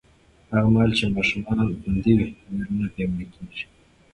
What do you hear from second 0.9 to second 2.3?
چې ماشومان خوندي وي،